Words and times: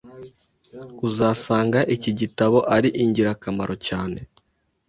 uzasanga 1.07 1.79
iki 1.95 2.11
gitabo 2.19 2.57
ari 2.75 2.89
ingirakamaro 3.03 3.73
cyane. 3.87 4.19